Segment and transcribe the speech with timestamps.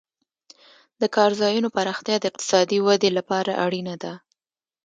[1.01, 4.13] د کار ځایونو پراختیا د اقتصادي ودې لپاره اړینه ده.